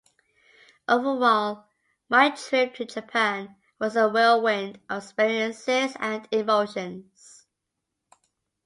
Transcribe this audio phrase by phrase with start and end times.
[0.87, 1.65] Overall,
[2.09, 7.45] my trip to Japan was a whirlwind of experiences and emotions.